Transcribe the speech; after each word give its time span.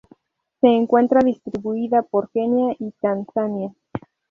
Se 0.61 0.65
encuentra 0.67 1.21
distribuida 1.23 2.01
por 2.01 2.31
Kenia 2.31 2.75
y 2.79 2.89
Tanzania. 3.01 3.71